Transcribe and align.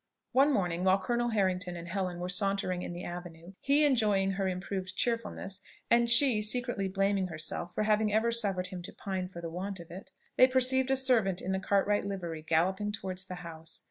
One 0.31 0.51
morning, 0.51 0.83
while 0.83 0.97
Colonel 0.97 1.27
Harrington 1.27 1.77
and 1.77 1.87
Helen 1.87 2.17
were, 2.19 2.27
sauntering 2.27 2.81
in 2.81 2.93
the 2.93 3.03
avenue, 3.03 3.53
he 3.59 3.85
enjoying 3.85 4.31
her 4.31 4.47
improved 4.47 4.95
cheerfulness, 4.95 5.61
and 5.91 6.09
she 6.09 6.41
secretly 6.41 6.87
blaming 6.87 7.27
herself 7.27 7.75
for 7.75 7.83
having 7.83 8.11
ever 8.11 8.31
suffered 8.31 8.69
him 8.69 8.81
to 8.81 8.93
pine 8.93 9.27
for 9.27 9.41
the 9.41 9.51
want 9.51 9.79
of 9.79 9.91
it, 9.91 10.11
they 10.37 10.47
perceived 10.47 10.89
a 10.89 10.95
servant 10.95 11.39
in 11.39 11.51
the 11.51 11.59
Cartwright 11.59 12.03
livery 12.05 12.41
galloping 12.41 12.91
towards 12.91 13.25
the 13.25 13.35
house. 13.45 13.79